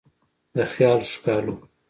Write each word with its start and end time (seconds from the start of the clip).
د 0.55 0.57
خیال 0.73 0.99
ښکالو 1.11 1.53